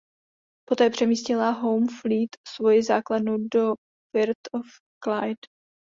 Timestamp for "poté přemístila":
0.69-1.49